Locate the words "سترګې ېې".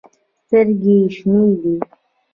0.45-1.07